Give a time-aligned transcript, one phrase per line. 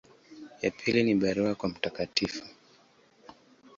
[0.61, 2.43] Ya pili ni barua kwa Mt.